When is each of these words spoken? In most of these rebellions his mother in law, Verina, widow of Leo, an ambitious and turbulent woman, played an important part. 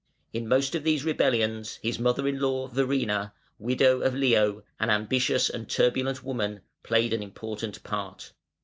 In 0.33 0.47
most 0.47 0.73
of 0.73 0.83
these 0.83 1.03
rebellions 1.05 1.75
his 1.83 1.99
mother 1.99 2.27
in 2.27 2.39
law, 2.39 2.67
Verina, 2.69 3.33
widow 3.59 4.01
of 4.01 4.15
Leo, 4.15 4.63
an 4.79 4.89
ambitious 4.89 5.47
and 5.47 5.69
turbulent 5.69 6.23
woman, 6.23 6.61
played 6.81 7.13
an 7.13 7.21
important 7.21 7.83
part. 7.83 8.33